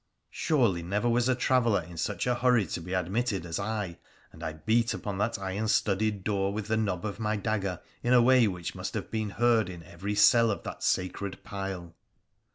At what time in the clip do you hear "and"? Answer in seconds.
4.31-4.41